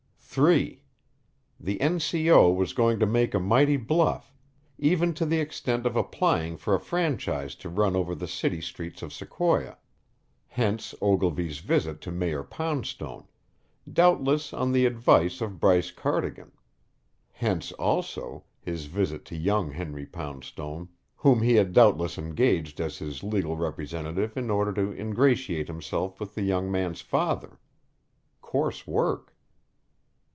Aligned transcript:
(3) 0.33 0.81
The 1.59 1.81
N. 1.81 1.99
C. 1.99 2.31
O. 2.31 2.49
was 2.49 2.71
going 2.71 2.99
to 2.99 3.05
make 3.05 3.33
a 3.33 3.39
mighty 3.39 3.75
bluff, 3.75 4.33
even 4.77 5.13
to 5.15 5.25
the 5.25 5.41
extent 5.41 5.85
of 5.85 5.97
applying 5.97 6.55
for 6.55 6.73
a 6.73 6.79
franchise 6.79 7.53
to 7.55 7.67
run 7.67 7.97
over 7.97 8.15
the 8.15 8.29
city 8.29 8.61
streets 8.61 9.01
of 9.01 9.11
Sequoia. 9.11 9.77
Hence 10.47 10.95
Ogilvy's 11.01 11.59
visit 11.59 11.99
to 11.99 12.11
Mayor 12.13 12.43
Poundstone 12.43 13.27
doubtless 13.91 14.53
on 14.53 14.71
the 14.71 14.85
advice 14.85 15.41
of 15.41 15.59
Bryce 15.59 15.91
Cardigan. 15.91 16.53
Hence, 17.33 17.73
also, 17.73 18.45
his 18.61 18.85
visit 18.85 19.25
to 19.25 19.35
young 19.35 19.71
Henry 19.71 20.05
Poundstone, 20.05 20.87
whom 21.17 21.41
he 21.41 21.55
had 21.55 21.73
doubtless 21.73 22.17
engaged 22.17 22.79
as 22.79 22.99
his 22.99 23.21
legal 23.21 23.57
representative 23.57 24.37
in 24.37 24.49
order 24.49 24.71
to 24.75 24.93
ingratiate 24.97 25.67
himself 25.67 26.21
with 26.21 26.35
the 26.35 26.43
young 26.43 26.71
man's 26.71 27.01
father. 27.01 27.59
Coarse 28.41 28.87
work! 28.87 29.27